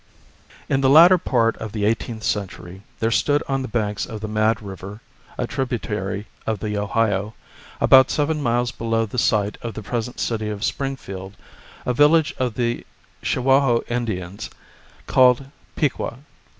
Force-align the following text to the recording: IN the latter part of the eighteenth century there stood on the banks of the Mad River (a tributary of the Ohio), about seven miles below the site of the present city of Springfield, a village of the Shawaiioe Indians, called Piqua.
IN 0.67 0.81
the 0.81 0.89
latter 0.89 1.19
part 1.19 1.55
of 1.57 1.71
the 1.73 1.85
eighteenth 1.85 2.23
century 2.23 2.81
there 2.99 3.11
stood 3.11 3.43
on 3.47 3.61
the 3.61 3.67
banks 3.67 4.03
of 4.07 4.19
the 4.19 4.27
Mad 4.27 4.59
River 4.59 4.99
(a 5.37 5.45
tributary 5.45 6.25
of 6.47 6.57
the 6.59 6.75
Ohio), 6.75 7.35
about 7.79 8.09
seven 8.09 8.41
miles 8.41 8.71
below 8.71 9.05
the 9.05 9.19
site 9.19 9.59
of 9.61 9.75
the 9.75 9.83
present 9.83 10.19
city 10.19 10.49
of 10.49 10.63
Springfield, 10.63 11.37
a 11.85 11.93
village 11.93 12.33
of 12.39 12.55
the 12.55 12.83
Shawaiioe 13.21 13.83
Indians, 13.91 14.49
called 15.05 15.51
Piqua. 15.75 16.17